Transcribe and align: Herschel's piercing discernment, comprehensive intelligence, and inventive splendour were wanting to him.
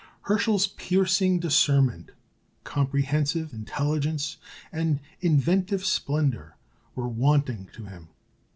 Herschel's 0.21 0.65
piercing 0.65 1.37
discernment, 1.37 2.09
comprehensive 2.63 3.53
intelligence, 3.53 4.37
and 4.71 4.99
inventive 5.19 5.85
splendour 5.85 6.57
were 6.95 7.07
wanting 7.07 7.69
to 7.73 7.85
him. 7.85 8.07